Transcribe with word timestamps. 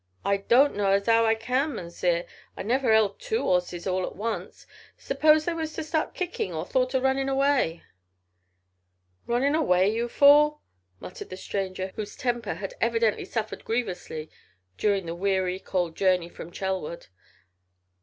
"I 0.25 0.37
doan't 0.37 0.75
know 0.75 0.87
as 0.89 1.07
'ow 1.07 1.25
I 1.27 1.35
can, 1.35 1.75
Mounzeer. 1.75 2.25
I've 2.57 2.65
never 2.65 2.91
'eld 2.91 3.19
two 3.19 3.43
'orzes 3.43 3.85
all 3.85 4.03
at 4.03 4.15
once. 4.15 4.65
Suppose 4.97 5.45
they 5.45 5.53
was 5.53 5.73
to 5.73 5.83
start 5.83 6.15
kickin' 6.15 6.53
or 6.53 6.65
thought 6.65 6.95
o' 6.95 6.99
runnin' 6.99 7.29
away?" 7.29 7.83
"Running 9.27 9.53
away, 9.53 9.93
you 9.93 10.07
fool!" 10.09 10.63
muttered 10.99 11.29
the 11.29 11.37
stranger, 11.37 11.93
whose 11.97 12.15
temper 12.15 12.55
had 12.55 12.73
evidently 12.81 13.25
suffered 13.25 13.63
grievously 13.63 14.31
during 14.75 15.05
the 15.05 15.13
weary, 15.13 15.59
cold 15.59 15.95
journey 15.95 16.29
from 16.29 16.49
Chelwood. 16.49 17.05